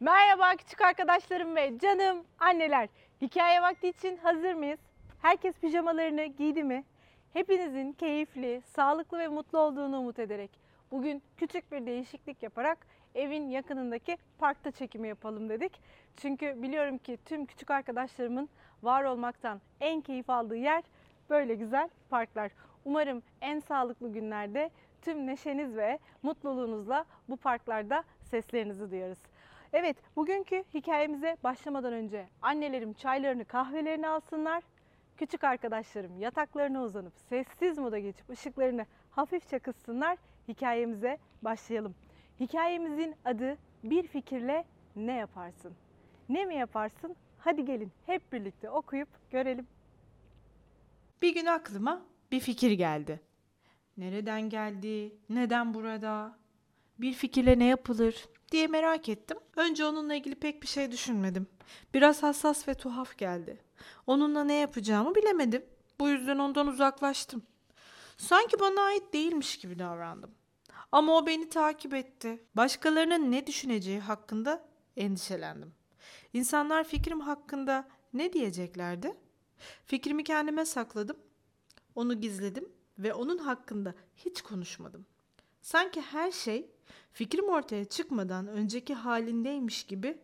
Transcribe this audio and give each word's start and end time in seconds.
Merhaba 0.00 0.56
küçük 0.56 0.80
arkadaşlarım 0.80 1.56
ve 1.56 1.78
canım 1.78 2.24
anneler. 2.38 2.88
Hikaye 3.20 3.62
vakti 3.62 3.88
için 3.88 4.16
hazır 4.16 4.54
mıyız? 4.54 4.78
Herkes 5.22 5.54
pijamalarını 5.54 6.24
giydi 6.24 6.64
mi? 6.64 6.84
Hepinizin 7.32 7.92
keyifli, 7.92 8.62
sağlıklı 8.76 9.18
ve 9.18 9.28
mutlu 9.28 9.58
olduğunu 9.58 9.98
umut 9.98 10.18
ederek 10.18 10.50
bugün 10.90 11.22
küçük 11.36 11.72
bir 11.72 11.86
değişiklik 11.86 12.42
yaparak 12.42 12.78
evin 13.14 13.48
yakınındaki 13.48 14.18
parkta 14.38 14.70
çekimi 14.70 15.08
yapalım 15.08 15.48
dedik. 15.48 15.80
Çünkü 16.16 16.62
biliyorum 16.62 16.98
ki 16.98 17.18
tüm 17.24 17.46
küçük 17.46 17.70
arkadaşlarımın 17.70 18.48
var 18.82 19.04
olmaktan 19.04 19.60
en 19.80 20.00
keyif 20.00 20.30
aldığı 20.30 20.56
yer 20.56 20.82
böyle 21.30 21.54
güzel 21.54 21.88
parklar. 22.10 22.52
Umarım 22.84 23.22
en 23.40 23.60
sağlıklı 23.60 24.12
günlerde 24.12 24.70
tüm 25.02 25.26
neşeniz 25.26 25.76
ve 25.76 25.98
mutluluğunuzla 26.22 27.04
bu 27.28 27.36
parklarda 27.36 28.04
seslerinizi 28.22 28.90
duyarız. 28.90 29.18
Evet, 29.72 29.96
bugünkü 30.16 30.64
hikayemize 30.74 31.36
başlamadan 31.44 31.92
önce 31.92 32.28
annelerim 32.42 32.92
çaylarını, 32.92 33.44
kahvelerini 33.44 34.08
alsınlar. 34.08 34.62
Küçük 35.16 35.44
arkadaşlarım 35.44 36.20
yataklarına 36.20 36.82
uzanıp 36.82 37.12
sessiz 37.28 37.78
moda 37.78 37.98
geçip 37.98 38.30
ışıklarını 38.30 38.86
hafifçe 39.10 39.58
kıssınlar. 39.58 40.18
Hikayemize 40.48 41.18
başlayalım. 41.42 41.94
Hikayemizin 42.40 43.14
adı 43.24 43.58
Bir 43.84 44.06
fikirle 44.06 44.64
ne 44.96 45.12
yaparsın? 45.12 45.72
Ne 46.28 46.44
mi 46.44 46.54
yaparsın? 46.54 47.16
Hadi 47.38 47.64
gelin 47.64 47.92
hep 48.06 48.32
birlikte 48.32 48.70
okuyup 48.70 49.08
görelim. 49.30 49.66
Bir 51.22 51.34
gün 51.34 51.46
aklıma 51.46 52.02
bir 52.32 52.40
fikir 52.40 52.70
geldi. 52.70 53.20
Nereden 53.96 54.48
geldi? 54.48 55.12
Neden 55.28 55.74
burada? 55.74 56.39
Bir 57.00 57.12
fikirle 57.12 57.58
ne 57.58 57.64
yapılır 57.64 58.28
diye 58.52 58.66
merak 58.66 59.08
ettim. 59.08 59.38
Önce 59.56 59.84
onunla 59.84 60.14
ilgili 60.14 60.34
pek 60.34 60.62
bir 60.62 60.66
şey 60.66 60.92
düşünmedim. 60.92 61.46
Biraz 61.94 62.22
hassas 62.22 62.68
ve 62.68 62.74
tuhaf 62.74 63.18
geldi. 63.18 63.58
Onunla 64.06 64.44
ne 64.44 64.54
yapacağımı 64.54 65.14
bilemedim. 65.14 65.64
Bu 66.00 66.08
yüzden 66.08 66.38
ondan 66.38 66.66
uzaklaştım. 66.66 67.42
Sanki 68.16 68.60
bana 68.60 68.80
ait 68.80 69.12
değilmiş 69.12 69.58
gibi 69.58 69.78
davrandım. 69.78 70.30
Ama 70.92 71.16
o 71.16 71.26
beni 71.26 71.48
takip 71.48 71.94
etti. 71.94 72.44
Başkalarının 72.54 73.32
ne 73.32 73.46
düşüneceği 73.46 74.00
hakkında 74.00 74.64
endişelendim. 74.96 75.74
İnsanlar 76.32 76.84
fikrim 76.84 77.20
hakkında 77.20 77.88
ne 78.12 78.32
diyeceklerdi? 78.32 79.16
Fikrimi 79.86 80.24
kendime 80.24 80.64
sakladım. 80.64 81.16
Onu 81.94 82.20
gizledim 82.20 82.68
ve 82.98 83.14
onun 83.14 83.38
hakkında 83.38 83.94
hiç 84.16 84.42
konuşmadım. 84.42 85.06
Sanki 85.62 86.00
her 86.00 86.32
şey 86.32 86.70
fikrim 87.12 87.48
ortaya 87.48 87.84
çıkmadan 87.84 88.46
önceki 88.46 88.94
halindeymiş 88.94 89.84
gibi 89.84 90.18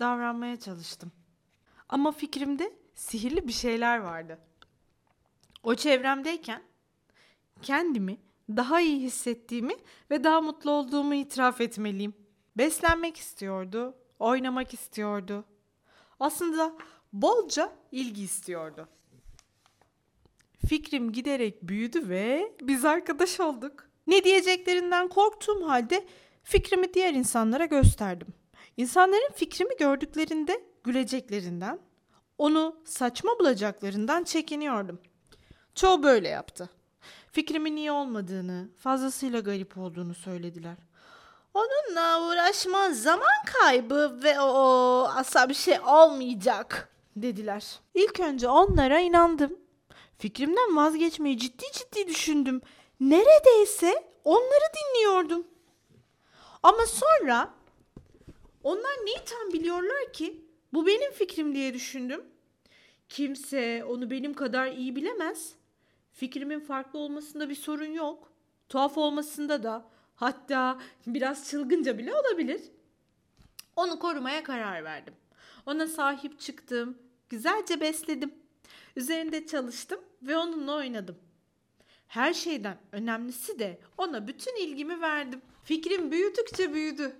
davranmaya 0.00 0.60
çalıştım. 0.60 1.12
Ama 1.88 2.12
fikrimde 2.12 2.72
sihirli 2.94 3.48
bir 3.48 3.52
şeyler 3.52 3.98
vardı. 3.98 4.38
O 5.62 5.74
çevremdeyken 5.74 6.62
kendimi 7.62 8.18
daha 8.48 8.80
iyi 8.80 9.00
hissettiğimi 9.00 9.74
ve 10.10 10.24
daha 10.24 10.40
mutlu 10.40 10.70
olduğumu 10.70 11.14
itiraf 11.14 11.60
etmeliyim. 11.60 12.14
Beslenmek 12.56 13.16
istiyordu, 13.16 13.94
oynamak 14.18 14.74
istiyordu. 14.74 15.44
Aslında 16.20 16.76
bolca 17.12 17.72
ilgi 17.92 18.22
istiyordu. 18.22 18.88
Fikrim 20.68 21.12
giderek 21.12 21.62
büyüdü 21.62 22.08
ve 22.08 22.52
biz 22.60 22.84
arkadaş 22.84 23.40
olduk. 23.40 23.88
Ne 24.06 24.24
diyeceklerinden 24.24 25.08
korktuğum 25.08 25.68
halde 25.68 26.06
fikrimi 26.42 26.94
diğer 26.94 27.14
insanlara 27.14 27.64
gösterdim. 27.64 28.28
İnsanların 28.76 29.32
fikrimi 29.34 29.76
gördüklerinde 29.76 30.64
güleceklerinden, 30.84 31.78
onu 32.38 32.76
saçma 32.84 33.38
bulacaklarından 33.38 34.24
çekiniyordum. 34.24 35.00
Çoğu 35.74 36.02
böyle 36.02 36.28
yaptı. 36.28 36.70
Fikrimin 37.32 37.76
iyi 37.76 37.90
olmadığını, 37.90 38.68
fazlasıyla 38.78 39.40
garip 39.40 39.78
olduğunu 39.78 40.14
söylediler. 40.14 40.76
Onunla 41.54 42.28
uğraşman 42.28 42.92
zaman 42.92 43.44
kaybı 43.46 44.20
ve 44.22 44.40
o 44.40 45.08
asla 45.14 45.48
bir 45.48 45.54
şey 45.54 45.80
olmayacak 45.80 46.88
dediler. 47.16 47.80
İlk 47.94 48.20
önce 48.20 48.48
onlara 48.48 49.00
inandım. 49.00 49.56
Fikrimden 50.18 50.76
vazgeçmeyi 50.76 51.38
ciddi 51.38 51.64
ciddi 51.72 52.08
düşündüm. 52.08 52.60
Neredeyse 53.00 54.12
onları 54.24 54.64
dinliyordum. 54.76 55.46
Ama 56.62 56.86
sonra 56.86 57.54
onlar 58.64 58.92
neyi 59.04 59.18
tam 59.26 59.52
biliyorlar 59.52 60.12
ki? 60.12 60.44
Bu 60.72 60.86
benim 60.86 61.12
fikrim 61.12 61.54
diye 61.54 61.74
düşündüm. 61.74 62.24
Kimse 63.08 63.84
onu 63.84 64.10
benim 64.10 64.34
kadar 64.34 64.66
iyi 64.66 64.96
bilemez. 64.96 65.54
Fikrimin 66.12 66.60
farklı 66.60 66.98
olmasında 66.98 67.48
bir 67.48 67.54
sorun 67.54 67.92
yok. 67.92 68.32
Tuhaf 68.68 68.98
olmasında 68.98 69.62
da 69.62 69.88
hatta 70.16 70.78
biraz 71.06 71.50
çılgınca 71.50 71.98
bile 71.98 72.14
olabilir. 72.14 72.60
Onu 73.76 73.98
korumaya 73.98 74.42
karar 74.42 74.84
verdim. 74.84 75.14
Ona 75.66 75.86
sahip 75.86 76.40
çıktım, 76.40 76.98
güzelce 77.28 77.80
besledim. 77.80 78.34
Üzerinde 78.96 79.46
çalıştım 79.46 80.00
ve 80.22 80.36
onunla 80.36 80.74
oynadım. 80.74 81.18
Her 82.08 82.34
şeyden 82.34 82.78
önemlisi 82.92 83.58
de 83.58 83.80
ona 83.98 84.28
bütün 84.28 84.56
ilgimi 84.56 85.00
verdim. 85.00 85.42
Fikrim 85.64 86.10
büyüdükçe 86.10 86.74
büyüdü. 86.74 87.16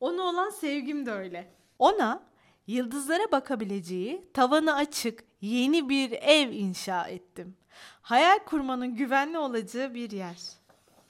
Ona 0.00 0.22
olan 0.22 0.50
sevgim 0.50 1.06
de 1.06 1.12
öyle. 1.12 1.54
Ona 1.78 2.22
yıldızlara 2.66 3.32
bakabileceği, 3.32 4.30
tavanı 4.34 4.74
açık, 4.74 5.24
yeni 5.40 5.88
bir 5.88 6.12
ev 6.12 6.50
inşa 6.52 7.08
ettim. 7.08 7.56
Hayal 8.02 8.38
kurmanın 8.38 8.94
güvenli 8.96 9.38
olacağı 9.38 9.94
bir 9.94 10.10
yer. 10.10 10.38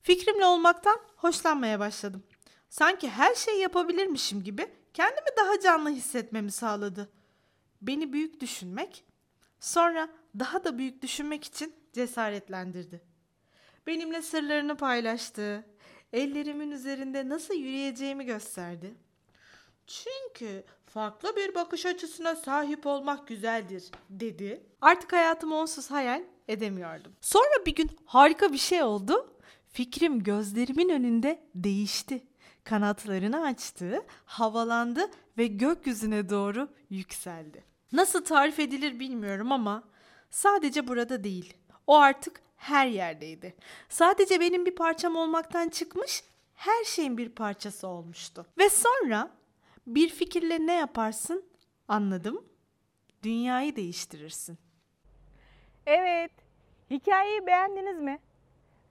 Fikrimle 0.02 0.44
olmaktan 0.44 0.98
hoşlanmaya 1.16 1.80
başladım. 1.80 2.22
Sanki 2.68 3.08
her 3.08 3.34
şeyi 3.34 3.60
yapabilirmişim 3.60 4.44
gibi 4.44 4.66
kendimi 4.94 5.26
daha 5.36 5.60
canlı 5.60 5.90
hissetmemi 5.90 6.50
sağladı. 6.52 7.10
Beni 7.82 8.12
büyük 8.12 8.40
düşünmek, 8.40 9.04
sonra 9.60 10.08
daha 10.38 10.64
da 10.64 10.78
büyük 10.78 11.02
düşünmek 11.02 11.44
için 11.44 11.74
cesaretlendirdi. 11.92 13.00
Benimle 13.88 14.22
sırlarını 14.22 14.76
paylaştı. 14.76 15.64
Ellerimin 16.12 16.70
üzerinde 16.70 17.28
nasıl 17.28 17.54
yürüyeceğimi 17.54 18.24
gösterdi. 18.26 18.94
Çünkü 19.86 20.64
farklı 20.86 21.36
bir 21.36 21.54
bakış 21.54 21.86
açısına 21.86 22.36
sahip 22.36 22.86
olmak 22.86 23.28
güzeldir 23.28 23.84
dedi. 24.10 24.62
Artık 24.80 25.12
hayatımı 25.12 25.54
onsuz 25.56 25.90
hayal 25.90 26.22
edemiyordum. 26.48 27.12
Sonra 27.20 27.66
bir 27.66 27.74
gün 27.74 27.90
harika 28.04 28.52
bir 28.52 28.58
şey 28.58 28.82
oldu. 28.82 29.34
Fikrim 29.72 30.22
gözlerimin 30.22 30.88
önünde 30.88 31.42
değişti. 31.54 32.26
Kanatlarını 32.64 33.44
açtı, 33.44 34.06
havalandı 34.24 35.10
ve 35.38 35.46
gökyüzüne 35.46 36.30
doğru 36.30 36.68
yükseldi. 36.90 37.64
Nasıl 37.92 38.24
tarif 38.24 38.58
edilir 38.58 39.00
bilmiyorum 39.00 39.52
ama 39.52 39.82
sadece 40.30 40.88
burada 40.88 41.24
değil. 41.24 41.54
O 41.86 41.96
artık 41.96 42.47
her 42.58 42.86
yerdeydi. 42.86 43.54
Sadece 43.88 44.40
benim 44.40 44.66
bir 44.66 44.74
parçam 44.74 45.16
olmaktan 45.16 45.68
çıkmış, 45.68 46.24
her 46.54 46.84
şeyin 46.84 47.18
bir 47.18 47.28
parçası 47.28 47.88
olmuştu. 47.88 48.46
Ve 48.58 48.70
sonra 48.70 49.30
bir 49.86 50.08
fikirle 50.08 50.66
ne 50.66 50.74
yaparsın? 50.74 51.44
Anladım. 51.88 52.44
Dünyayı 53.22 53.76
değiştirirsin. 53.76 54.58
Evet, 55.86 56.30
hikayeyi 56.90 57.46
beğendiniz 57.46 58.00
mi? 58.00 58.18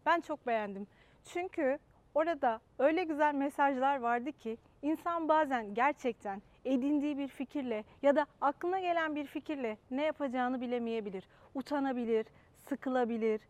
Ben 0.05 0.21
çok 0.21 0.47
beğendim. 0.47 0.87
Çünkü 1.25 1.79
orada 2.15 2.61
öyle 2.79 3.03
güzel 3.03 3.33
mesajlar 3.33 3.99
vardı 3.99 4.31
ki 4.31 4.57
insan 4.81 5.29
bazen 5.29 5.73
gerçekten 5.73 6.41
edindiği 6.65 7.17
bir 7.17 7.27
fikirle 7.27 7.83
ya 8.01 8.15
da 8.15 8.25
aklına 8.41 8.79
gelen 8.79 9.15
bir 9.15 9.25
fikirle 9.25 9.77
ne 9.91 10.03
yapacağını 10.03 10.61
bilemeyebilir. 10.61 11.23
Utanabilir, 11.55 12.25
sıkılabilir 12.69 13.41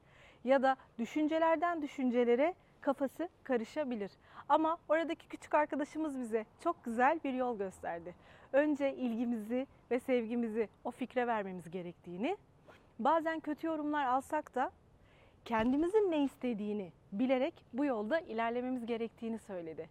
ya 0.43 0.63
da 0.63 0.75
düşüncelerden 0.99 1.81
düşüncelere 1.81 2.53
kafası 2.81 3.29
karışabilir. 3.43 4.11
Ama 4.49 4.77
oradaki 4.89 5.27
küçük 5.27 5.53
arkadaşımız 5.53 6.19
bize 6.19 6.45
çok 6.63 6.83
güzel 6.83 7.19
bir 7.23 7.33
yol 7.33 7.57
gösterdi. 7.57 8.15
Önce 8.53 8.95
ilgimizi 8.95 9.67
ve 9.91 9.99
sevgimizi 9.99 10.69
o 10.83 10.91
fikre 10.91 11.27
vermemiz 11.27 11.71
gerektiğini, 11.71 12.37
bazen 12.99 13.39
kötü 13.39 13.67
yorumlar 13.67 14.05
alsak 14.05 14.55
da 14.55 14.71
kendimizin 15.45 16.11
ne 16.11 16.23
istediğini 16.23 16.91
bilerek 17.11 17.53
bu 17.73 17.85
yolda 17.85 18.19
ilerlememiz 18.19 18.85
gerektiğini 18.85 19.39
söyledi. 19.39 19.89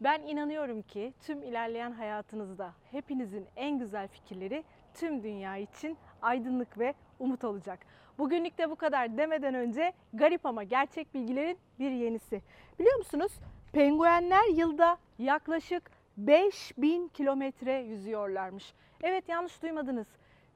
Ben 0.00 0.22
inanıyorum 0.22 0.82
ki 0.82 1.12
tüm 1.22 1.42
ilerleyen 1.42 1.92
hayatınızda 1.92 2.72
hepinizin 2.90 3.46
en 3.56 3.78
güzel 3.78 4.08
fikirleri 4.08 4.64
tüm 4.94 5.22
dünya 5.22 5.56
için 5.56 5.98
aydınlık 6.22 6.78
ve 6.78 6.94
umut 7.18 7.44
olacak. 7.44 7.78
Bugünlük 8.18 8.58
de 8.58 8.70
bu 8.70 8.76
kadar 8.76 9.16
demeden 9.16 9.54
önce 9.54 9.92
garip 10.12 10.46
ama 10.46 10.62
gerçek 10.62 11.14
bilgilerin 11.14 11.58
bir 11.78 11.90
yenisi. 11.90 12.42
Biliyor 12.78 12.96
musunuz? 12.96 13.32
Penguenler 13.72 14.48
yılda 14.54 14.98
yaklaşık 15.18 15.90
5000 16.16 17.08
kilometre 17.08 17.72
yüzüyorlarmış. 17.72 18.74
Evet 19.02 19.28
yanlış 19.28 19.62
duymadınız. 19.62 20.06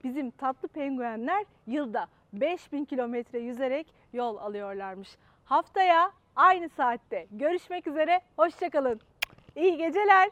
Bizim 0.05 0.31
tatlı 0.31 0.69
penguenler 0.69 1.44
yılda 1.67 2.06
5000 2.32 2.85
kilometre 2.85 3.38
yüzerek 3.38 3.94
yol 4.12 4.37
alıyorlarmış. 4.37 5.08
Haftaya 5.44 6.12
aynı 6.37 6.69
saatte 6.69 7.26
görüşmek 7.31 7.87
üzere. 7.87 8.20
Hoşçakalın. 8.37 9.00
İyi 9.56 9.76
geceler. 9.76 10.30